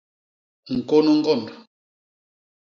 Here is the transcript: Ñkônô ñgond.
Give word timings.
Ñkônô 0.77 1.11
ñgond. 1.19 1.45